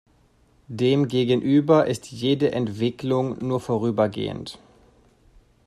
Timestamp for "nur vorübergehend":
3.47-4.57